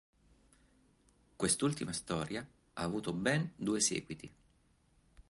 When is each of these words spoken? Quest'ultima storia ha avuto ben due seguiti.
Quest'ultima 1.35 1.91
storia 1.93 2.41
ha 2.41 2.81
avuto 2.81 3.13
ben 3.13 3.51
due 3.55 3.79
seguiti. 3.79 4.33